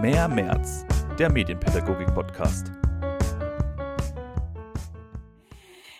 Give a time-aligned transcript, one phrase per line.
[0.00, 0.86] Mehr März,
[1.18, 2.72] der Medienpädagogik-Podcast.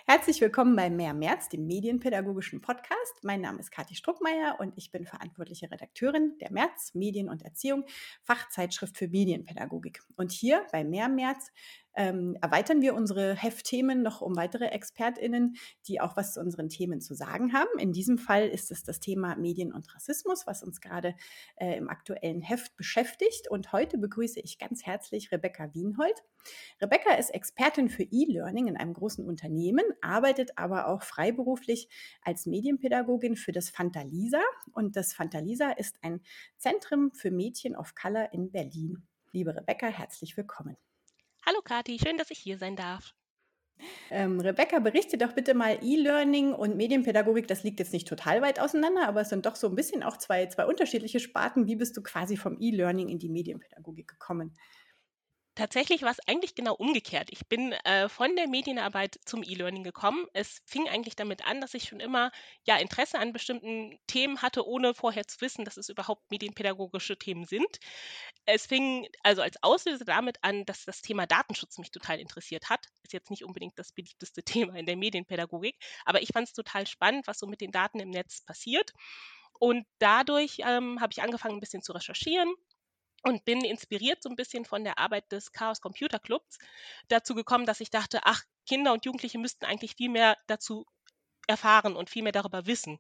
[0.07, 3.23] Herzlich willkommen bei Mehr März, dem medienpädagogischen Podcast.
[3.23, 7.85] Mein Name ist Kathi Struckmeier und ich bin verantwortliche Redakteurin der März Medien und Erziehung,
[8.23, 10.01] Fachzeitschrift für Medienpädagogik.
[10.17, 11.53] Und hier bei Mehr März
[12.01, 15.57] ähm, erweitern wir unsere Heftthemen noch um weitere ExpertInnen,
[15.87, 17.79] die auch was zu unseren Themen zu sagen haben.
[17.79, 21.15] In diesem Fall ist es das Thema Medien und Rassismus, was uns gerade
[21.57, 23.51] äh, im aktuellen Heft beschäftigt.
[23.51, 26.25] Und heute begrüße ich ganz herzlich Rebecca Wienhold.
[26.81, 31.91] Rebecca ist Expertin für E-Learning in einem großen Unternehmen, arbeitet aber auch freiberuflich
[32.23, 34.41] als Medienpädagogin für das Fantalisa.
[34.73, 36.23] Und das Fantalisa ist ein
[36.57, 39.07] Zentrum für Mädchen of Color in Berlin.
[39.33, 40.79] Liebe Rebecca, herzlich willkommen.
[41.51, 43.13] Hallo Kathi, schön, dass ich hier sein darf.
[44.09, 47.49] Ähm, Rebecca, berichte doch bitte mal E-Learning und Medienpädagogik.
[47.49, 50.17] Das liegt jetzt nicht total weit auseinander, aber es sind doch so ein bisschen auch
[50.17, 51.67] zwei, zwei unterschiedliche Sparten.
[51.67, 54.55] Wie bist du quasi vom E-Learning in die Medienpädagogik gekommen?
[55.61, 57.29] Tatsächlich war es eigentlich genau umgekehrt.
[57.31, 60.25] Ich bin äh, von der Medienarbeit zum E-Learning gekommen.
[60.33, 62.33] Es fing eigentlich damit an, dass ich schon immer
[62.65, 67.45] ja Interesse an bestimmten Themen hatte, ohne vorher zu wissen, dass es überhaupt medienpädagogische Themen
[67.45, 67.79] sind.
[68.47, 72.87] Es fing also als Auslöser damit an, dass das Thema Datenschutz mich total interessiert hat.
[73.03, 76.87] Ist jetzt nicht unbedingt das beliebteste Thema in der Medienpädagogik, aber ich fand es total
[76.87, 78.93] spannend, was so mit den Daten im Netz passiert.
[79.59, 82.51] Und dadurch ähm, habe ich angefangen, ein bisschen zu recherchieren,
[83.23, 86.59] und bin inspiriert so ein bisschen von der Arbeit des Chaos Computer Clubs
[87.09, 90.87] dazu gekommen, dass ich dachte, ach, Kinder und Jugendliche müssten eigentlich viel mehr dazu
[91.47, 92.99] erfahren und viel mehr darüber wissen.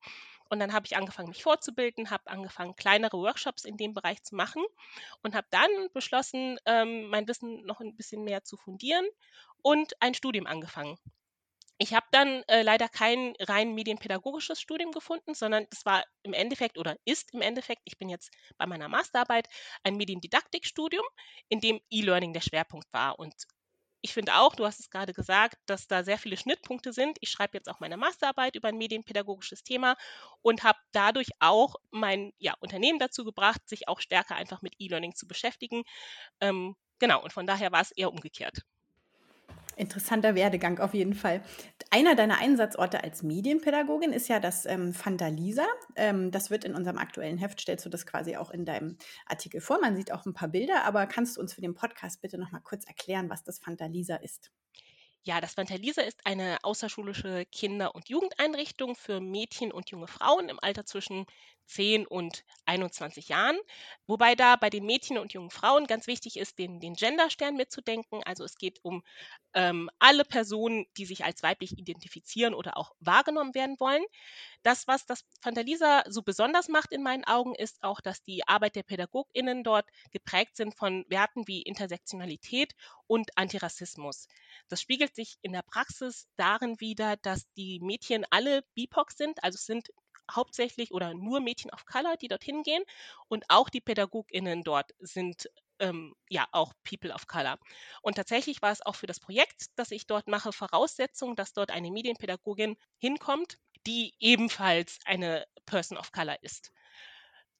[0.48, 4.34] Und dann habe ich angefangen, mich vorzubilden, habe angefangen, kleinere Workshops in dem Bereich zu
[4.34, 4.64] machen
[5.22, 9.06] und habe dann beschlossen, ähm, mein Wissen noch ein bisschen mehr zu fundieren
[9.62, 10.98] und ein Studium angefangen.
[11.82, 16.76] Ich habe dann äh, leider kein rein medienpädagogisches Studium gefunden, sondern es war im Endeffekt
[16.78, 19.48] oder ist im Endeffekt, ich bin jetzt bei meiner Masterarbeit,
[19.82, 21.04] ein Mediendidaktikstudium,
[21.48, 23.18] in dem E-Learning der Schwerpunkt war.
[23.18, 23.34] Und
[24.02, 27.16] ich finde auch, du hast es gerade gesagt, dass da sehr viele Schnittpunkte sind.
[27.22, 29.96] Ich schreibe jetzt auch meine Masterarbeit über ein medienpädagogisches Thema
[30.42, 35.14] und habe dadurch auch mein ja, Unternehmen dazu gebracht, sich auch stärker einfach mit E-Learning
[35.14, 35.82] zu beschäftigen.
[36.40, 38.62] Ähm, genau, und von daher war es eher umgekehrt.
[39.80, 41.42] Interessanter Werdegang auf jeden Fall.
[41.90, 45.66] Einer deiner Einsatzorte als Medienpädagogin ist ja das ähm, Fandalisa.
[45.96, 49.60] Ähm, das wird in unserem aktuellen Heft, stellst du das quasi auch in deinem Artikel
[49.60, 49.80] vor.
[49.80, 52.52] Man sieht auch ein paar Bilder, aber kannst du uns für den Podcast bitte noch
[52.52, 54.52] mal kurz erklären, was das Fandalisa ist?
[55.22, 60.58] Ja, das Fantalisa ist eine außerschulische Kinder- und Jugendeinrichtung für Mädchen und junge Frauen im
[60.60, 61.26] Alter zwischen
[61.70, 63.58] 10 und 21 Jahren.
[64.06, 68.22] Wobei da bei den Mädchen und jungen Frauen ganz wichtig ist, den, den Genderstern mitzudenken.
[68.24, 69.02] Also es geht um
[69.54, 74.02] ähm, alle Personen, die sich als weiblich identifizieren oder auch wahrgenommen werden wollen.
[74.62, 78.76] Das, was das Fantalisa so besonders macht in meinen Augen, ist auch, dass die Arbeit
[78.76, 82.74] der PädagogInnen dort geprägt sind von Werten wie Intersektionalität
[83.06, 84.28] und Antirassismus.
[84.68, 89.56] Das spiegelt sich in der Praxis darin wider, dass die Mädchen alle BIPOC sind, also
[89.56, 89.90] es sind
[90.34, 92.82] hauptsächlich oder nur Mädchen of Color, die dorthin gehen.
[93.28, 95.48] Und auch die PädagogInnen dort sind
[95.78, 97.58] ähm, ja auch People of Color.
[98.02, 101.70] Und tatsächlich war es auch für das Projekt, das ich dort mache, Voraussetzung, dass dort
[101.70, 106.70] eine Medienpädagogin hinkommt, die ebenfalls eine Person of Color ist.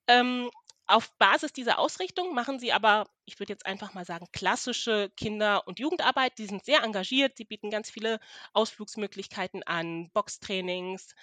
[0.07, 0.51] Ähm,
[0.87, 5.67] auf Basis dieser Ausrichtung machen sie aber, ich würde jetzt einfach mal sagen, klassische Kinder-
[5.69, 6.37] und Jugendarbeit.
[6.39, 8.19] Die sind sehr engagiert, sie bieten ganz viele
[8.55, 11.15] Ausflugsmöglichkeiten an, Boxtrainings,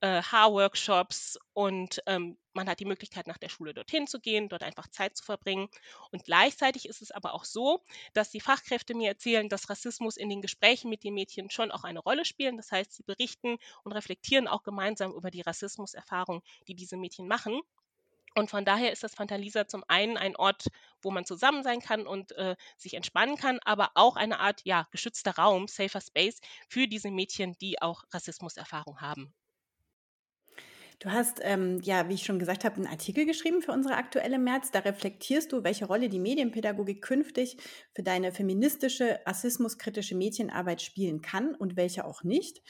[0.00, 4.62] äh, Haarworkshops und ähm, man hat die Möglichkeit, nach der Schule dorthin zu gehen, dort
[4.62, 5.68] einfach Zeit zu verbringen.
[6.10, 10.28] Und gleichzeitig ist es aber auch so, dass die Fachkräfte mir erzählen, dass Rassismus in
[10.28, 12.56] den Gesprächen mit den Mädchen schon auch eine Rolle spielen.
[12.56, 17.60] Das heißt, sie berichten und reflektieren auch gemeinsam über die Rassismuserfahrung, die diese Mädchen machen.
[18.34, 20.66] Und von daher ist das Fantalisa zum einen ein Ort,
[21.02, 24.86] wo man zusammen sein kann und äh, sich entspannen kann, aber auch eine Art ja,
[24.90, 29.34] geschützter Raum, safer Space für diese Mädchen, die auch Rassismuserfahrung haben.
[31.00, 34.38] Du hast, ähm, ja, wie ich schon gesagt habe, einen Artikel geschrieben für unsere aktuelle
[34.38, 34.72] März.
[34.72, 37.56] Da reflektierst du, welche Rolle die Medienpädagogik künftig
[37.94, 42.62] für deine feministische, rassismuskritische Medienarbeit spielen kann und welche auch nicht.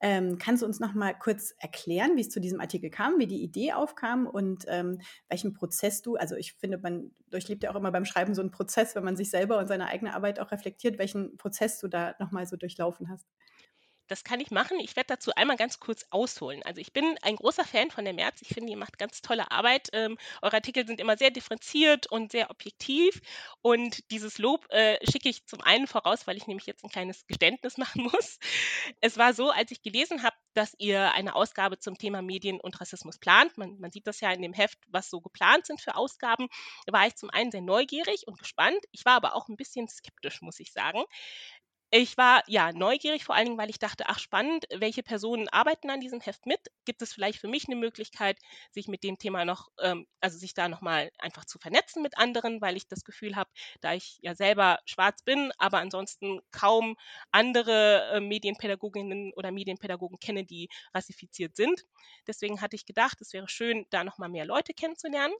[0.00, 3.26] Ähm, kannst du uns noch mal kurz erklären, wie es zu diesem Artikel kam, wie
[3.26, 4.98] die Idee aufkam und ähm,
[5.28, 8.50] welchen Prozess du, also ich finde, man durchlebt ja auch immer beim Schreiben so einen
[8.50, 12.14] Prozess, wenn man sich selber und seine eigene Arbeit auch reflektiert, welchen Prozess du da
[12.18, 13.26] noch mal so durchlaufen hast?
[14.08, 14.78] Das kann ich machen.
[14.80, 16.62] Ich werde dazu einmal ganz kurz ausholen.
[16.62, 18.42] Also ich bin ein großer Fan von der März.
[18.42, 19.88] Ich finde, ihr macht ganz tolle Arbeit.
[19.92, 23.20] Ähm, eure Artikel sind immer sehr differenziert und sehr objektiv.
[23.62, 27.26] Und dieses Lob äh, schicke ich zum einen voraus, weil ich nämlich jetzt ein kleines
[27.26, 28.38] Geständnis machen muss.
[29.00, 32.80] Es war so, als ich gelesen habe, dass ihr eine Ausgabe zum Thema Medien und
[32.80, 33.58] Rassismus plant.
[33.58, 36.48] Man, man sieht das ja in dem Heft, was so geplant sind für Ausgaben.
[36.86, 38.78] Da war ich zum einen sehr neugierig und gespannt.
[38.92, 41.02] Ich war aber auch ein bisschen skeptisch, muss ich sagen.
[41.90, 45.88] Ich war ja neugierig, vor allen Dingen, weil ich dachte, ach spannend, welche Personen arbeiten
[45.88, 46.60] an diesem Heft mit?
[46.84, 48.38] Gibt es vielleicht für mich eine Möglichkeit,
[48.72, 52.60] sich mit dem Thema noch, ähm, also sich da nochmal einfach zu vernetzen mit anderen,
[52.60, 53.50] weil ich das Gefühl habe,
[53.80, 56.96] da ich ja selber schwarz bin, aber ansonsten kaum
[57.30, 61.84] andere äh, Medienpädagoginnen oder Medienpädagogen kenne, die rassifiziert sind.
[62.26, 65.34] Deswegen hatte ich gedacht, es wäre schön, da nochmal mehr Leute kennenzulernen.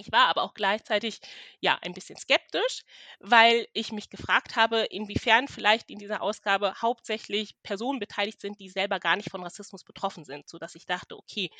[0.00, 1.20] Ich war aber auch gleichzeitig
[1.60, 2.82] ja ein bisschen skeptisch,
[3.18, 8.68] weil ich mich gefragt habe, inwiefern vielleicht in dieser Ausgabe hauptsächlich Personen beteiligt sind, die
[8.68, 11.50] selber gar nicht von Rassismus betroffen sind, so dass ich dachte, okay,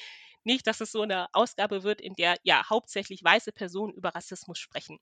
[0.44, 4.58] nicht, dass es so eine Ausgabe wird, in der ja hauptsächlich weiße Personen über Rassismus
[4.60, 5.00] sprechen.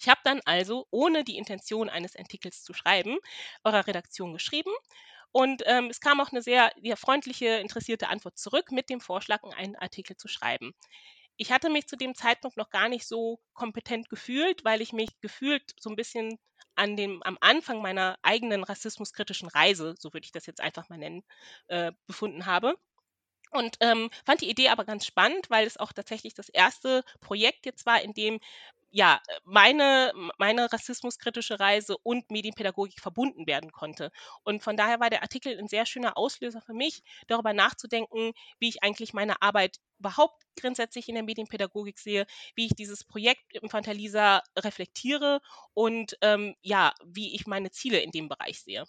[0.00, 3.18] Ich habe dann also, ohne die Intention eines Artikels zu schreiben,
[3.64, 4.72] eurer Redaktion geschrieben
[5.30, 9.42] und ähm, es kam auch eine sehr, sehr freundliche, interessierte Antwort zurück mit dem Vorschlag,
[9.44, 10.74] einen Artikel zu schreiben
[11.36, 15.20] ich hatte mich zu dem Zeitpunkt noch gar nicht so kompetent gefühlt, weil ich mich
[15.20, 16.38] gefühlt so ein bisschen
[16.74, 20.98] an dem, am Anfang meiner eigenen rassismuskritischen Reise, so würde ich das jetzt einfach mal
[20.98, 21.22] nennen,
[21.68, 22.76] äh, befunden habe.
[23.50, 27.66] Und ähm, fand die Idee aber ganz spannend, weil es auch tatsächlich das erste Projekt
[27.66, 28.40] jetzt war, in dem
[28.92, 34.10] ja, meine, meine rassismuskritische Reise und Medienpädagogik verbunden werden konnte.
[34.44, 38.68] Und von daher war der Artikel ein sehr schöner Auslöser für mich, darüber nachzudenken, wie
[38.68, 44.42] ich eigentlich meine Arbeit überhaupt grundsätzlich in der Medienpädagogik sehe, wie ich dieses Projekt Infantalisa
[44.58, 45.40] reflektiere
[45.74, 48.84] und ähm, ja, wie ich meine Ziele in dem Bereich sehe.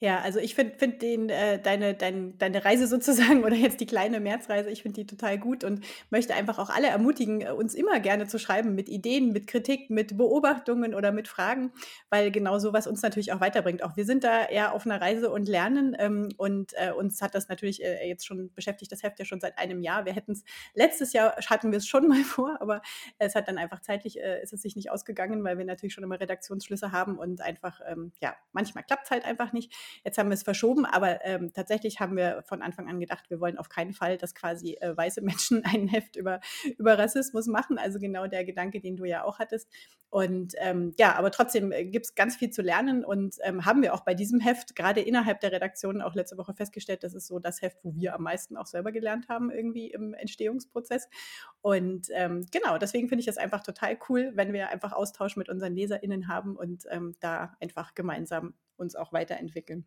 [0.00, 4.20] Ja, also ich finde find äh, deine, dein, deine Reise sozusagen oder jetzt die kleine
[4.20, 7.98] Märzreise, ich finde die total gut und möchte einfach auch alle ermutigen, äh, uns immer
[7.98, 11.72] gerne zu schreiben mit Ideen, mit Kritik, mit Beobachtungen oder mit Fragen,
[12.10, 13.82] weil genau sowas uns natürlich auch weiterbringt.
[13.82, 17.34] Auch wir sind da eher auf einer Reise und lernen ähm, und äh, uns hat
[17.34, 20.04] das natürlich äh, jetzt schon beschäftigt, das Heft ja schon seit einem Jahr.
[20.04, 20.44] Wir hätten es,
[20.74, 22.82] letztes Jahr hatten wir es schon mal vor, aber
[23.18, 26.04] es hat dann einfach zeitlich, äh, ist es sich nicht ausgegangen, weil wir natürlich schon
[26.04, 29.74] immer Redaktionsschlüsse haben und einfach, ähm, ja, manchmal klappt es halt einfach nicht.
[30.04, 33.40] Jetzt haben wir es verschoben, aber ähm, tatsächlich haben wir von Anfang an gedacht, wir
[33.40, 36.40] wollen auf keinen Fall, dass quasi äh, weiße Menschen ein Heft über,
[36.78, 37.78] über Rassismus machen.
[37.78, 39.68] Also genau der Gedanke, den du ja auch hattest.
[40.10, 43.82] Und ähm, ja, aber trotzdem äh, gibt es ganz viel zu lernen und ähm, haben
[43.82, 47.26] wir auch bei diesem Heft gerade innerhalb der Redaktion auch letzte Woche festgestellt, das ist
[47.26, 51.08] so das Heft, wo wir am meisten auch selber gelernt haben, irgendwie im Entstehungsprozess.
[51.60, 55.50] Und ähm, genau, deswegen finde ich das einfach total cool, wenn wir einfach Austausch mit
[55.50, 59.77] unseren LeserInnen haben und ähm, da einfach gemeinsam uns auch weiterentwickeln.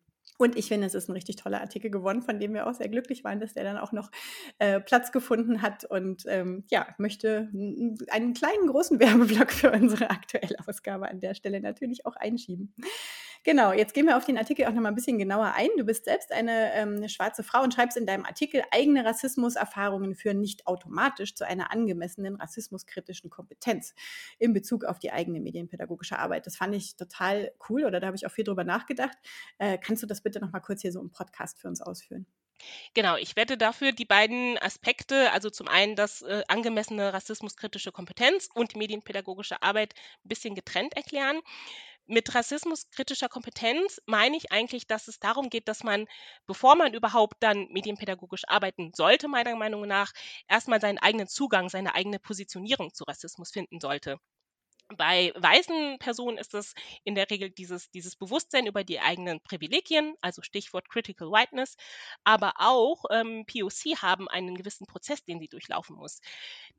[0.41, 2.89] Und ich finde, es ist ein richtig toller Artikel geworden, von dem wir auch sehr
[2.89, 4.09] glücklich waren, dass der dann auch noch
[4.57, 5.85] äh, Platz gefunden hat.
[5.85, 7.49] Und ähm, ja, möchte
[8.09, 12.73] einen kleinen, großen Werbeblock für unsere aktuelle Ausgabe an der Stelle natürlich auch einschieben.
[13.43, 15.69] Genau, jetzt gehen wir auf den Artikel auch noch mal ein bisschen genauer ein.
[15.75, 20.13] Du bist selbst eine, ähm, eine schwarze Frau und schreibst in deinem Artikel, eigene Rassismuserfahrungen
[20.15, 23.95] führen nicht automatisch zu einer angemessenen rassismuskritischen Kompetenz
[24.37, 26.45] in Bezug auf die eigene medienpädagogische Arbeit.
[26.45, 29.17] Das fand ich total cool oder da habe ich auch viel drüber nachgedacht.
[29.57, 32.27] Äh, kannst du das bitte noch mal kurz hier so im Podcast für uns ausführen?
[32.93, 38.49] Genau, ich werde dafür die beiden Aspekte, also zum einen das äh, angemessene rassismuskritische Kompetenz
[38.53, 39.93] und die medienpädagogische Arbeit
[40.23, 41.39] ein bisschen getrennt erklären.
[42.07, 46.05] Mit rassismuskritischer Kompetenz meine ich eigentlich, dass es darum geht, dass man,
[46.45, 50.11] bevor man überhaupt dann medienpädagogisch arbeiten sollte, meiner Meinung nach,
[50.47, 54.17] erstmal seinen eigenen Zugang, seine eigene Positionierung zu Rassismus finden sollte.
[54.97, 56.73] Bei weißen Personen ist es
[57.05, 61.77] in der Regel dieses, dieses Bewusstsein über die eigenen Privilegien, also Stichwort Critical Whiteness,
[62.25, 66.19] aber auch ähm, POC haben einen gewissen Prozess, den sie durchlaufen muss.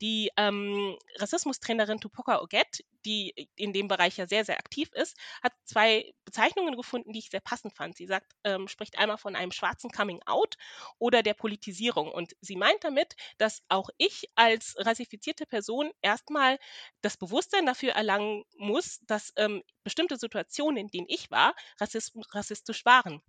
[0.03, 5.53] Die ähm, Rassismustrainerin Tupoka Oget, die in dem Bereich ja sehr, sehr aktiv ist, hat
[5.65, 7.97] zwei Bezeichnungen gefunden, die ich sehr passend fand.
[7.97, 10.57] Sie sagt, ähm, spricht einmal von einem schwarzen Coming Out
[10.99, 12.11] oder der Politisierung.
[12.11, 16.59] Und sie meint damit, dass auch ich als rassifizierte Person erstmal
[17.01, 23.23] das Bewusstsein dafür erlangen muss, dass ähm, bestimmte Situationen, in denen ich war, rassistisch waren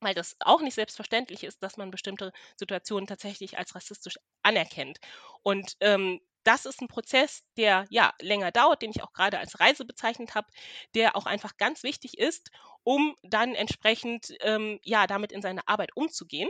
[0.00, 4.98] weil das auch nicht selbstverständlich ist, dass man bestimmte Situationen tatsächlich als rassistisch anerkennt.
[5.42, 9.60] Und ähm, das ist ein Prozess, der ja länger dauert, den ich auch gerade als
[9.60, 10.48] Reise bezeichnet habe,
[10.94, 12.50] der auch einfach ganz wichtig ist,
[12.84, 16.48] um dann entsprechend ähm, ja damit in seine Arbeit umzugehen.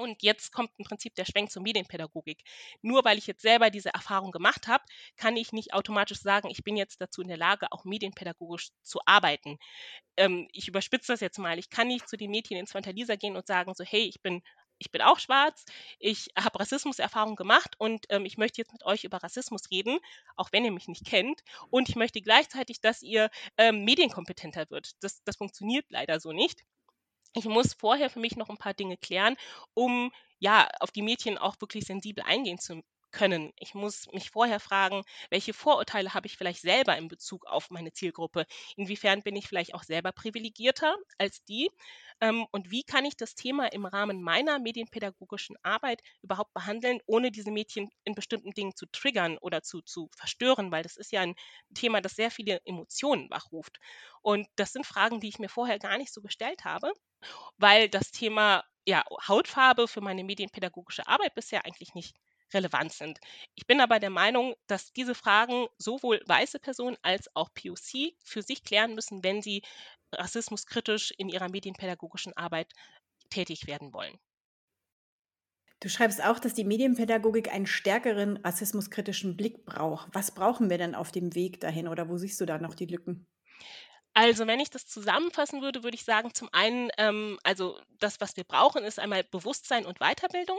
[0.00, 2.42] Und jetzt kommt im Prinzip der Schwenk zur Medienpädagogik.
[2.82, 4.84] Nur weil ich jetzt selber diese Erfahrung gemacht habe,
[5.16, 9.00] kann ich nicht automatisch sagen, ich bin jetzt dazu in der Lage, auch medienpädagogisch zu
[9.06, 9.58] arbeiten.
[10.16, 11.58] Ähm, ich überspitze das jetzt mal.
[11.58, 14.42] Ich kann nicht zu den Mädchen ins Lisa gehen und sagen, so, hey, ich bin
[14.80, 15.66] ich bin auch schwarz,
[15.98, 19.98] ich habe Rassismuserfahrung gemacht und ähm, ich möchte jetzt mit euch über Rassismus reden,
[20.36, 21.42] auch wenn ihr mich nicht kennt.
[21.68, 24.92] Und ich möchte gleichzeitig, dass ihr ähm, medienkompetenter wird.
[25.00, 26.64] Das, das funktioniert leider so nicht
[27.34, 29.36] ich muss vorher für mich noch ein paar Dinge klären,
[29.74, 33.52] um ja auf die Mädchen auch wirklich sensibel eingehen zu können.
[33.58, 37.92] Ich muss mich vorher fragen, welche Vorurteile habe ich vielleicht selber in Bezug auf meine
[37.92, 38.46] Zielgruppe?
[38.76, 41.70] Inwiefern bin ich vielleicht auch selber privilegierter als die?
[42.20, 47.30] Ähm, und wie kann ich das Thema im Rahmen meiner medienpädagogischen Arbeit überhaupt behandeln, ohne
[47.30, 50.70] diese Mädchen in bestimmten Dingen zu triggern oder zu, zu verstören?
[50.70, 51.34] Weil das ist ja ein
[51.74, 53.78] Thema, das sehr viele Emotionen wachruft.
[54.22, 56.92] Und das sind Fragen, die ich mir vorher gar nicht so gestellt habe
[57.58, 62.16] weil das Thema ja, Hautfarbe für meine medienpädagogische Arbeit bisher eigentlich nicht
[62.52, 63.20] relevant sind.
[63.54, 68.42] Ich bin aber der Meinung, dass diese Fragen sowohl weiße Personen als auch POC für
[68.42, 69.62] sich klären müssen, wenn sie
[70.12, 72.72] rassismuskritisch in ihrer medienpädagogischen Arbeit
[73.30, 74.18] tätig werden wollen.
[75.82, 80.14] Du schreibst auch, dass die Medienpädagogik einen stärkeren rassismuskritischen Blick braucht.
[80.14, 82.84] Was brauchen wir denn auf dem Weg dahin oder wo siehst du da noch die
[82.84, 83.26] Lücken?
[84.12, 88.36] Also, wenn ich das zusammenfassen würde, würde ich sagen, zum einen, ähm, also das, was
[88.36, 90.58] wir brauchen, ist einmal Bewusstsein und Weiterbildung.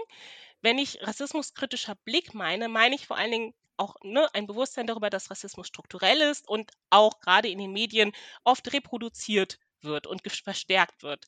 [0.62, 5.10] Wenn ich rassismuskritischer Blick meine, meine ich vor allen Dingen auch ne, ein Bewusstsein darüber,
[5.10, 8.12] dass Rassismus strukturell ist und auch gerade in den Medien
[8.44, 11.26] oft reproduziert wird und verstärkt wird.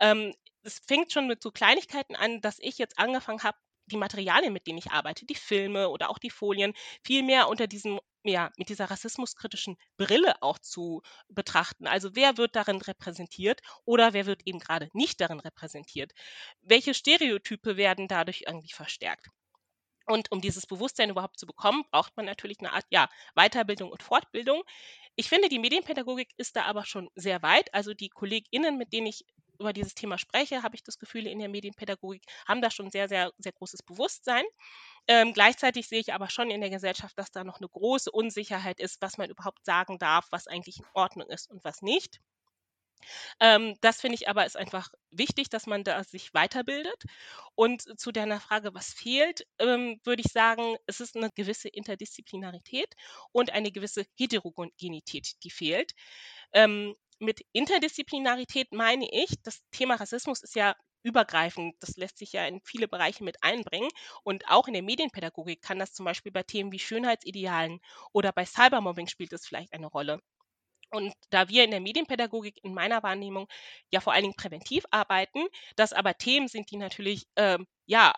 [0.00, 4.52] Ähm, es fängt schon mit so Kleinigkeiten an, dass ich jetzt angefangen habe, die Materialien,
[4.52, 8.50] mit denen ich arbeite, die Filme oder auch die Folien, viel mehr unter diesem ja,
[8.56, 11.86] mit dieser rassismuskritischen Brille auch zu betrachten.
[11.86, 16.12] Also wer wird darin repräsentiert oder wer wird eben gerade nicht darin repräsentiert?
[16.60, 19.28] Welche Stereotype werden dadurch irgendwie verstärkt?
[20.06, 24.02] Und um dieses Bewusstsein überhaupt zu bekommen, braucht man natürlich eine Art ja, Weiterbildung und
[24.02, 24.62] Fortbildung.
[25.14, 27.72] Ich finde, die Medienpädagogik ist da aber schon sehr weit.
[27.74, 29.24] Also die KollegInnen, mit denen ich
[29.60, 33.08] über dieses Thema spreche, habe ich das Gefühl, in der Medienpädagogik haben da schon sehr,
[33.08, 34.44] sehr, sehr großes Bewusstsein.
[35.06, 38.80] Ähm, gleichzeitig sehe ich aber schon in der Gesellschaft, dass da noch eine große Unsicherheit
[38.80, 42.20] ist, was man überhaupt sagen darf, was eigentlich in Ordnung ist und was nicht.
[43.40, 47.04] Ähm, das finde ich aber ist einfach wichtig, dass man da sich weiterbildet.
[47.54, 52.94] Und zu deiner Frage, was fehlt, ähm, würde ich sagen, es ist eine gewisse Interdisziplinarität
[53.32, 55.92] und eine gewisse Heterogenität, die fehlt.
[56.52, 61.74] Ähm, mit Interdisziplinarität meine ich, das Thema Rassismus ist ja übergreifend.
[61.80, 63.88] Das lässt sich ja in viele Bereiche mit einbringen.
[64.24, 67.80] Und auch in der Medienpädagogik kann das zum Beispiel bei Themen wie Schönheitsidealen
[68.12, 70.20] oder bei Cybermobbing spielt es vielleicht eine Rolle.
[70.90, 73.46] Und da wir in der Medienpädagogik in meiner Wahrnehmung
[73.92, 75.46] ja vor allen Dingen präventiv arbeiten,
[75.76, 78.12] das aber Themen sind, die natürlich ähm, ja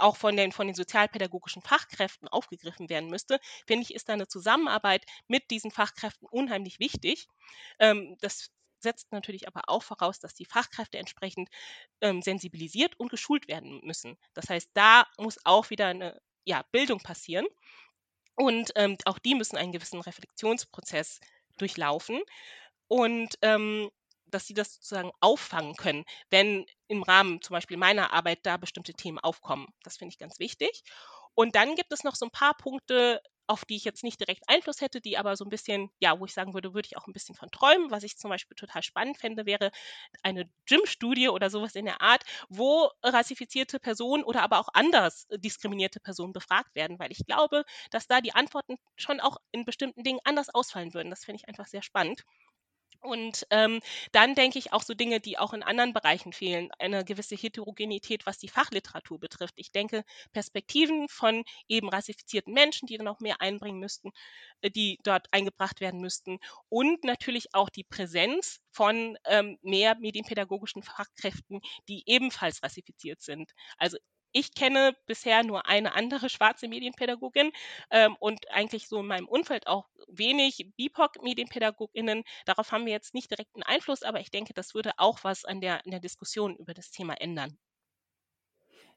[0.00, 4.28] auch von den, von den sozialpädagogischen Fachkräften aufgegriffen werden müsste, finde ich, ist da eine
[4.28, 7.28] Zusammenarbeit mit diesen Fachkräften unheimlich wichtig.
[7.78, 8.50] Ähm, das
[8.80, 11.48] setzt natürlich aber auch voraus, dass die Fachkräfte entsprechend
[12.00, 14.16] ähm, sensibilisiert und geschult werden müssen.
[14.34, 17.46] Das heißt, da muss auch wieder eine ja, Bildung passieren.
[18.36, 21.18] Und ähm, auch die müssen einen gewissen Reflexionsprozess
[21.58, 22.20] durchlaufen.
[22.86, 23.90] Und ähm,
[24.30, 28.94] dass sie das sozusagen auffangen können, wenn im Rahmen zum Beispiel meiner Arbeit da bestimmte
[28.94, 29.68] Themen aufkommen.
[29.82, 30.82] Das finde ich ganz wichtig.
[31.34, 34.42] Und dann gibt es noch so ein paar Punkte, auf die ich jetzt nicht direkt
[34.46, 37.06] Einfluss hätte, die aber so ein bisschen, ja, wo ich sagen würde, würde ich auch
[37.06, 37.90] ein bisschen von träumen.
[37.90, 39.70] Was ich zum Beispiel total spannend fände, wäre
[40.22, 46.00] eine Gym-Studie oder sowas in der Art, wo rassifizierte Personen oder aber auch anders diskriminierte
[46.00, 50.20] Personen befragt werden, weil ich glaube, dass da die Antworten schon auch in bestimmten Dingen
[50.24, 51.10] anders ausfallen würden.
[51.10, 52.24] Das finde ich einfach sehr spannend.
[53.00, 53.80] Und ähm,
[54.12, 58.26] dann denke ich auch so Dinge, die auch in anderen Bereichen fehlen, eine gewisse Heterogenität,
[58.26, 59.54] was die Fachliteratur betrifft.
[59.56, 64.10] Ich denke, Perspektiven von eben rassifizierten Menschen, die dann auch mehr einbringen müssten,
[64.62, 66.38] äh, die dort eingebracht werden müssten.
[66.68, 73.52] Und natürlich auch die Präsenz von ähm, mehr medienpädagogischen Fachkräften, die ebenfalls rassifiziert sind.
[73.78, 73.96] Also
[74.32, 77.52] ich kenne bisher nur eine andere schwarze Medienpädagogin
[77.90, 82.24] ähm, und eigentlich so in meinem Umfeld auch wenig BIPOC-Medienpädagoginnen.
[82.46, 85.44] Darauf haben wir jetzt nicht direkt einen Einfluss, aber ich denke, das würde auch was
[85.44, 87.58] an der, an der Diskussion über das Thema ändern.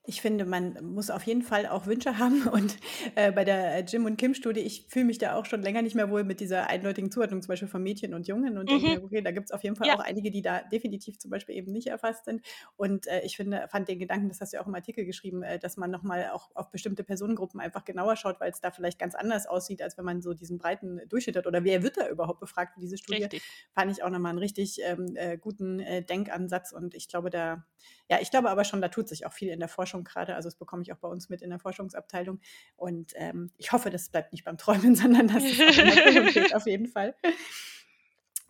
[0.03, 2.47] Ich finde, man muss auf jeden Fall auch Wünsche haben.
[2.47, 2.77] Und
[3.15, 6.09] äh, bei der Jim und Kim-Studie, ich fühle mich da auch schon länger nicht mehr
[6.09, 8.57] wohl mit dieser eindeutigen Zuordnung, zum Beispiel von Mädchen und Jungen.
[8.57, 8.81] Und mhm.
[8.81, 9.95] denke, okay, da gibt es auf jeden Fall ja.
[9.95, 12.41] auch einige, die da definitiv zum Beispiel eben nicht erfasst sind.
[12.77, 15.43] Und äh, ich finde, fand den Gedanken, das hast du ja auch im Artikel geschrieben,
[15.43, 18.97] äh, dass man nochmal auch auf bestimmte Personengruppen einfach genauer schaut, weil es da vielleicht
[18.97, 21.45] ganz anders aussieht, als wenn man so diesen breiten Durchschnitt hat.
[21.45, 23.23] Oder wer wird da überhaupt befragt für diese Studie?
[23.23, 23.43] Richtig.
[23.75, 26.71] Fand ich auch nochmal einen richtig ähm, äh, guten äh, Denkansatz.
[26.71, 27.65] Und ich glaube, da
[28.11, 30.35] ja, ich glaube aber schon, da tut sich auch viel in der Forschung gerade.
[30.35, 32.41] Also das bekomme ich auch bei uns mit in der Forschungsabteilung.
[32.75, 36.53] Und ähm, ich hoffe, das bleibt nicht beim Träumen, sondern dass es auch in geht,
[36.53, 37.15] auf jeden Fall.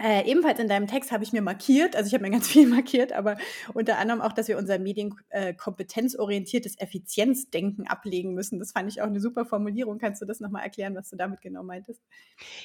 [0.01, 2.65] Äh, ebenfalls in deinem Text habe ich mir markiert, also ich habe mir ganz viel
[2.67, 3.37] markiert, aber
[3.73, 8.57] unter anderem auch, dass wir unser medienkompetenzorientiertes äh, Effizienzdenken ablegen müssen.
[8.57, 9.99] Das fand ich auch eine super Formulierung.
[9.99, 12.01] Kannst du das nochmal erklären, was du damit genau meintest?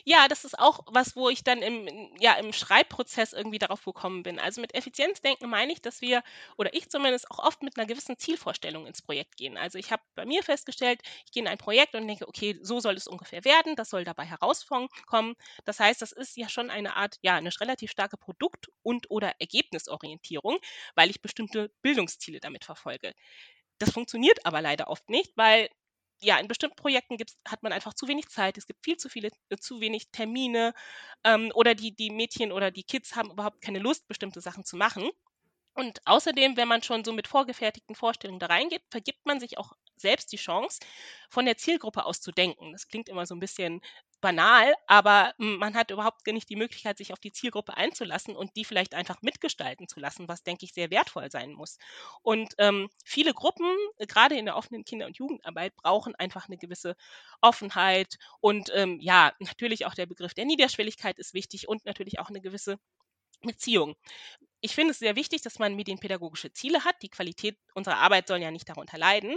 [0.04, 1.86] Ja, das ist auch was, wo ich dann im,
[2.18, 4.38] ja, im Schreibprozess irgendwie darauf gekommen bin.
[4.38, 6.22] Also mit Effizienzdenken meine ich, dass wir,
[6.56, 9.58] oder ich zumindest, auch oft mit einer gewissen Zielvorstellung ins Projekt gehen.
[9.58, 12.80] Also ich habe bei mir festgestellt, ich gehe in ein Projekt und denke, okay, so
[12.80, 14.88] soll es ungefähr werden, das soll dabei herauskommen.
[15.66, 19.34] Das heißt, das ist ja schon eine Art ja, eine relativ starke Produkt- und oder
[19.40, 20.58] Ergebnisorientierung,
[20.94, 23.12] weil ich bestimmte Bildungsziele damit verfolge.
[23.78, 25.68] Das funktioniert aber leider oft nicht, weil
[26.22, 29.08] ja, in bestimmten Projekten gibt's, hat man einfach zu wenig Zeit, es gibt viel zu
[29.10, 30.72] viele, äh, zu wenig Termine
[31.24, 34.76] ähm, oder die, die Mädchen oder die Kids haben überhaupt keine Lust, bestimmte Sachen zu
[34.76, 35.10] machen.
[35.76, 39.72] Und außerdem, wenn man schon so mit vorgefertigten Vorstellungen da reingeht, vergibt man sich auch
[39.96, 40.80] selbst die Chance,
[41.30, 42.72] von der Zielgruppe aus zu denken.
[42.72, 43.80] Das klingt immer so ein bisschen
[44.22, 48.64] banal, aber man hat überhaupt nicht die Möglichkeit, sich auf die Zielgruppe einzulassen und die
[48.64, 51.76] vielleicht einfach mitgestalten zu lassen, was, denke ich, sehr wertvoll sein muss.
[52.22, 53.66] Und ähm, viele Gruppen,
[53.98, 56.96] gerade in der offenen Kinder- und Jugendarbeit, brauchen einfach eine gewisse
[57.42, 62.30] Offenheit und ähm, ja, natürlich auch der Begriff der Niederschwelligkeit ist wichtig und natürlich auch
[62.30, 62.78] eine gewisse
[63.42, 63.96] Beziehung.
[64.60, 66.96] Ich finde es sehr wichtig, dass man medienpädagogische Ziele hat.
[67.02, 69.36] Die Qualität unserer Arbeit soll ja nicht darunter leiden.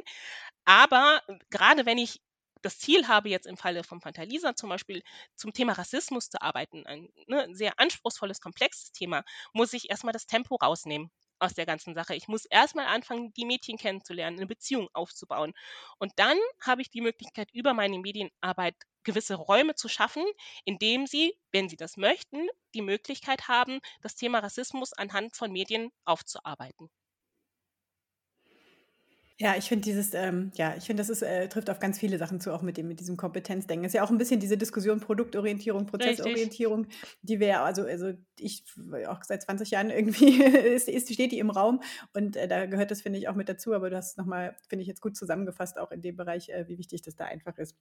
[0.65, 2.21] Aber äh, gerade wenn ich
[2.61, 5.03] das Ziel habe, jetzt im Falle von Fantalisa zum Beispiel
[5.35, 9.23] zum Thema Rassismus zu arbeiten, ein, ne, sehr anspruchsvolles, komplexes Thema,
[9.53, 12.15] muss ich erstmal das Tempo rausnehmen aus der ganzen Sache.
[12.15, 15.53] Ich muss erstmal anfangen, die Mädchen kennenzulernen, eine Beziehung aufzubauen.
[15.97, 20.23] Und dann habe ich die Möglichkeit, über meine Medienarbeit gewisse Räume zu schaffen,
[20.65, 25.91] indem sie, wenn sie das möchten, die Möglichkeit haben, das Thema Rassismus anhand von Medien
[26.05, 26.89] aufzuarbeiten.
[29.41, 32.17] Ja, ich finde dieses, ähm, ja, ich finde, das ist, äh, trifft auf ganz viele
[32.17, 33.85] Sachen zu, auch mit dem, mit diesem Kompetenzdenken.
[33.85, 37.17] Ist ja auch ein bisschen diese Diskussion Produktorientierung, Prozessorientierung, Richtig.
[37.21, 38.65] die wir ja, also, also ich
[39.07, 41.81] auch seit 20 Jahren irgendwie ist, ist, steht die im Raum
[42.13, 44.57] und äh, da gehört das, finde ich, auch mit dazu, aber du hast es nochmal,
[44.67, 47.57] finde ich, jetzt gut zusammengefasst, auch in dem Bereich, äh, wie wichtig das da einfach
[47.57, 47.77] ist.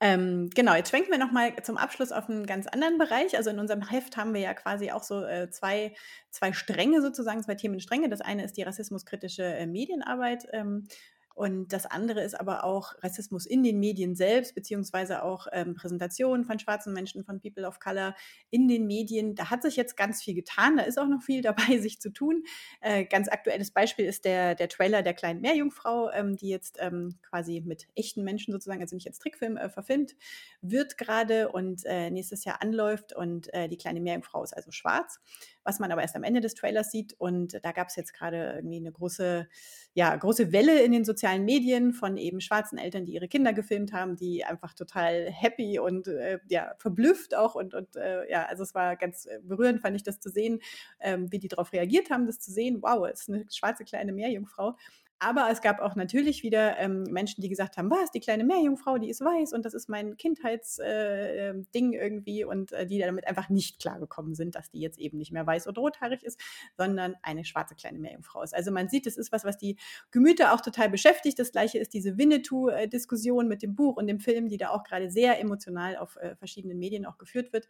[0.00, 3.36] Ähm, genau, jetzt schwenken wir nochmal zum Abschluss auf einen ganz anderen Bereich.
[3.36, 5.94] Also in unserem Heft haben wir ja quasi auch so äh, zwei,
[6.30, 8.08] zwei Stränge sozusagen, zwei Themenstränge.
[8.08, 10.48] Das eine ist die rassismuskritische äh, Medienarbeit.
[10.52, 10.88] Ähm,
[11.34, 16.44] und das andere ist aber auch Rassismus in den Medien selbst, beziehungsweise auch ähm, Präsentationen
[16.44, 18.14] von schwarzen Menschen, von People of Color
[18.50, 19.34] in den Medien.
[19.34, 22.10] Da hat sich jetzt ganz viel getan, da ist auch noch viel dabei, sich zu
[22.10, 22.44] tun.
[22.80, 27.18] Äh, ganz aktuelles Beispiel ist der, der Trailer der kleinen Meerjungfrau, ähm, die jetzt ähm,
[27.22, 30.14] quasi mit echten Menschen sozusagen, also nicht als Trickfilm, äh, verfilmt
[30.60, 33.14] wird gerade und äh, nächstes Jahr anläuft.
[33.14, 35.20] Und äh, die kleine Meerjungfrau ist also schwarz
[35.64, 37.14] was man aber erst am Ende des Trailers sieht.
[37.18, 39.48] Und da gab es jetzt gerade irgendwie eine große,
[39.94, 43.92] ja, große Welle in den sozialen Medien von eben schwarzen Eltern, die ihre Kinder gefilmt
[43.92, 48.62] haben, die einfach total happy und äh, ja, verblüfft auch und, und äh, ja, also
[48.62, 50.60] es war ganz äh, berührend, fand ich das zu sehen,
[51.00, 52.78] ähm, wie die darauf reagiert haben, das zu sehen.
[52.82, 54.76] Wow, es ist eine schwarze kleine Meerjungfrau.
[55.24, 58.98] Aber es gab auch natürlich wieder ähm, Menschen, die gesagt haben, was, die kleine Meerjungfrau,
[58.98, 63.28] die ist weiß und das ist mein Kindheitsding äh, ähm, irgendwie und äh, die damit
[63.28, 66.40] einfach nicht klargekommen sind, dass die jetzt eben nicht mehr weiß oder rothaarig ist,
[66.76, 68.52] sondern eine schwarze kleine Meerjungfrau ist.
[68.52, 69.76] Also man sieht, es ist was, was die
[70.10, 71.38] Gemüter auch total beschäftigt.
[71.38, 75.08] Das gleiche ist diese Winnetou-Diskussion mit dem Buch und dem Film, die da auch gerade
[75.08, 77.68] sehr emotional auf äh, verschiedenen Medien auch geführt wird.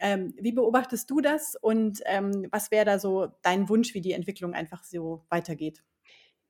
[0.00, 4.12] Ähm, wie beobachtest du das und ähm, was wäre da so dein Wunsch, wie die
[4.12, 5.82] Entwicklung einfach so weitergeht?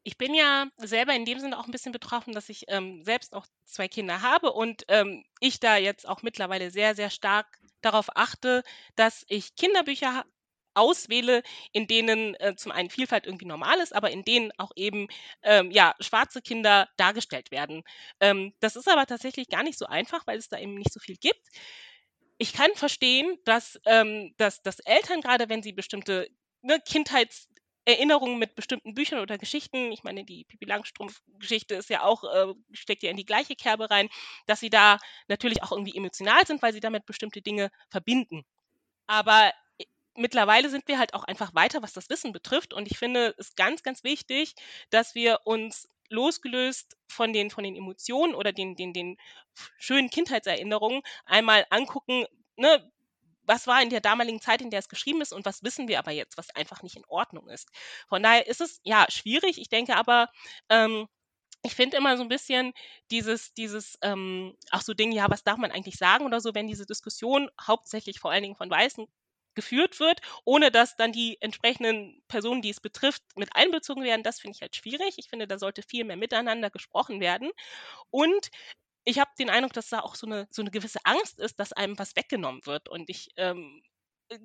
[0.07, 3.35] Ich bin ja selber in dem Sinne auch ein bisschen betroffen, dass ich, ähm, selbst
[3.35, 7.47] auch zwei Kinder habe und, ähm, ich da jetzt auch mittlerweile sehr, sehr stark
[7.83, 8.63] darauf achte,
[8.97, 10.25] dass ich Kinderbücher
[10.75, 15.09] auswähle, in denen, äh, zum einen Vielfalt irgendwie normal ist, aber in denen auch eben,
[15.43, 17.83] ähm, ja, schwarze Kinder dargestellt werden.
[18.21, 21.01] Ähm, das ist aber tatsächlich gar nicht so einfach, weil es da eben nicht so
[21.01, 21.41] viel gibt.
[22.39, 26.27] Ich kann verstehen, dass, ähm, dass dass Eltern, gerade wenn sie bestimmte,
[26.63, 27.50] ne, Kindheits
[27.91, 32.55] Erinnerungen mit bestimmten Büchern oder Geschichten, ich meine, die Pipi Langstrumpf-Geschichte ist ja auch, äh,
[32.73, 34.09] steckt ja in die gleiche Kerbe rein,
[34.47, 34.99] dass sie da
[35.29, 38.45] natürlich auch irgendwie emotional sind, weil sie damit bestimmte Dinge verbinden.
[39.07, 39.85] Aber äh,
[40.17, 42.73] mittlerweile sind wir halt auch einfach weiter, was das Wissen betrifft.
[42.75, 44.55] Und ich finde es ganz, ganz wichtig,
[44.91, 49.17] dass wir uns losgelöst von den, von den Emotionen oder den, den, den
[49.79, 52.27] schönen Kindheitserinnerungen einmal angucken,
[52.57, 52.91] ne,
[53.51, 55.99] was war in der damaligen Zeit, in der es geschrieben ist und was wissen wir
[55.99, 57.69] aber jetzt, was einfach nicht in Ordnung ist.
[58.09, 59.59] Von daher ist es ja schwierig.
[59.59, 60.29] Ich denke aber,
[60.69, 61.09] ähm,
[61.63, 62.73] ich finde immer so ein bisschen
[63.11, 66.69] dieses, dieses, ähm, auch so Dinge, ja, was darf man eigentlich sagen oder so, wenn
[66.69, 69.07] diese Diskussion hauptsächlich vor allen Dingen von Weißen
[69.55, 74.23] geführt wird, ohne dass dann die entsprechenden Personen, die es betrifft, mit einbezogen werden.
[74.23, 75.15] Das finde ich halt schwierig.
[75.19, 77.51] Ich finde, da sollte viel mehr miteinander gesprochen werden.
[78.11, 78.51] Und
[79.05, 81.73] ich habe den Eindruck, dass da auch so eine, so eine gewisse Angst ist, dass
[81.73, 82.89] einem was weggenommen wird.
[82.89, 83.83] Und ich ähm,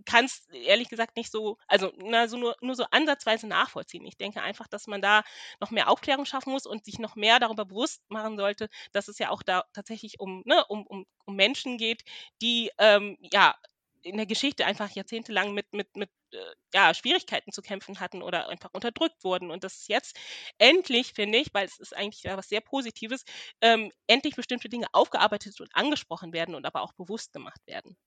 [0.06, 4.06] kann es ehrlich gesagt nicht so, also na, so nur, nur so ansatzweise nachvollziehen.
[4.06, 5.24] Ich denke einfach, dass man da
[5.60, 9.20] noch mehr Aufklärung schaffen muss und sich noch mehr darüber bewusst machen sollte, dass es
[9.20, 12.04] ja auch da tatsächlich um, ne, um, um, um Menschen geht,
[12.41, 13.56] die ähm, ja
[14.02, 16.10] in der Geschichte einfach jahrzehntelang mit, mit, mit
[16.74, 19.52] ja, Schwierigkeiten zu kämpfen hatten oder einfach unterdrückt wurden.
[19.52, 20.17] Und das ist jetzt
[20.58, 23.24] endlich, finde ich, weil es ist eigentlich ja was sehr Positives,
[23.62, 27.98] ähm, endlich bestimmte Dinge aufgearbeitet und angesprochen werden und aber auch bewusst gemacht werden.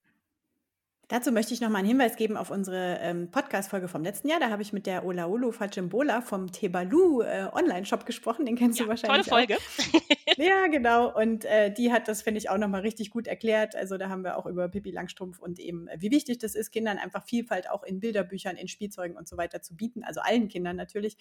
[1.08, 4.40] Dazu möchte ich noch mal einen Hinweis geben auf unsere ähm, Podcast-Folge vom letzten Jahr.
[4.40, 8.44] Da habe ich mit der Olaolu Fajimbola vom Tebalu äh, Online-Shop gesprochen.
[8.44, 9.56] Den kennst ja, du wahrscheinlich tolle Folge.
[9.56, 10.36] Auch.
[10.36, 11.18] ja, genau.
[11.18, 13.74] Und äh, die hat das, finde ich, auch noch mal richtig gut erklärt.
[13.74, 16.72] Also da haben wir auch über Pippi Langstrumpf und eben, äh, wie wichtig das ist,
[16.72, 20.04] Kindern einfach Vielfalt auch in Bilderbüchern, in Spielzeugen und so weiter zu bieten.
[20.04, 21.16] Also allen Kindern natürlich.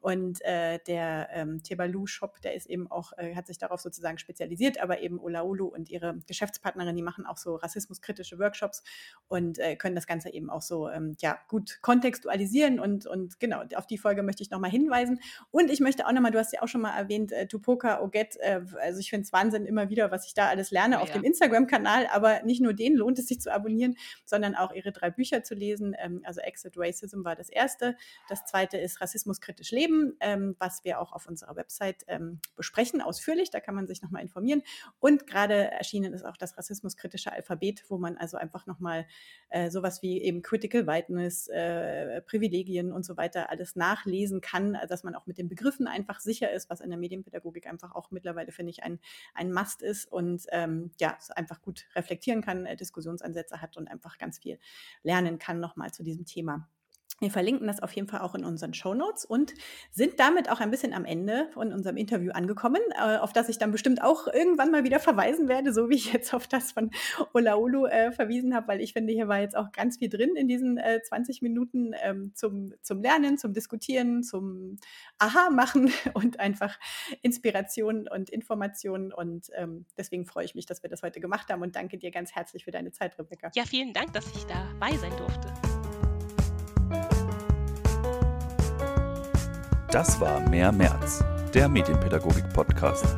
[0.00, 4.82] Und äh, der ähm, Tebalu-Shop, der ist eben auch, äh, hat sich darauf sozusagen spezialisiert,
[4.82, 8.82] aber eben Olaolu und ihre Geschäftspartnerin, die machen auch so rassismuskritische Workshops
[9.30, 13.62] und äh, können das Ganze eben auch so ähm, ja, gut kontextualisieren und, und genau,
[13.76, 15.20] auf die Folge möchte ich nochmal hinweisen.
[15.52, 18.36] Und ich möchte auch nochmal, du hast ja auch schon mal erwähnt, äh, Tupoka Oget,
[18.40, 21.10] äh, also ich finde es Wahnsinn immer wieder, was ich da alles lerne ja, auf
[21.10, 21.14] ja.
[21.14, 25.10] dem Instagram-Kanal, aber nicht nur den lohnt es sich zu abonnieren, sondern auch ihre drei
[25.10, 25.94] Bücher zu lesen.
[26.00, 27.96] Ähm, also Exit Racism war das erste.
[28.28, 33.00] Das zweite ist Rassismus kritisch leben, ähm, was wir auch auf unserer Website ähm, besprechen,
[33.00, 33.50] ausführlich.
[33.50, 34.62] Da kann man sich nochmal informieren.
[34.98, 39.06] Und gerade erschienen ist auch das rassismuskritische Alphabet, wo man also einfach nochmal
[39.50, 45.02] äh, sowas wie eben Critical Whiteness, äh, Privilegien und so weiter alles nachlesen kann, dass
[45.04, 48.52] man auch mit den Begriffen einfach sicher ist, was in der Medienpädagogik einfach auch mittlerweile,
[48.52, 49.00] finde ich, ein,
[49.34, 54.18] ein Must ist und ähm, ja, einfach gut reflektieren kann, äh, Diskussionsansätze hat und einfach
[54.18, 54.58] ganz viel
[55.02, 56.68] lernen kann nochmal zu diesem Thema.
[57.20, 59.52] Wir verlinken das auf jeden Fall auch in unseren Show Notes und
[59.90, 63.58] sind damit auch ein bisschen am Ende von unserem Interview angekommen, äh, auf das ich
[63.58, 66.90] dann bestimmt auch irgendwann mal wieder verweisen werde, so wie ich jetzt auf das von
[67.34, 70.48] Olaolu äh, verwiesen habe, weil ich finde, hier war jetzt auch ganz viel drin in
[70.48, 74.78] diesen äh, 20 Minuten ähm, zum, zum Lernen, zum Diskutieren, zum
[75.18, 76.78] Aha machen und einfach
[77.20, 79.12] Inspiration und Informationen.
[79.12, 82.10] Und ähm, deswegen freue ich mich, dass wir das heute gemacht haben und danke dir
[82.10, 83.50] ganz herzlich für deine Zeit, Rebecca.
[83.54, 85.79] Ja, vielen Dank, dass ich dabei sein durfte.
[89.90, 93.16] Das war Mehr März, der Medienpädagogik-Podcast.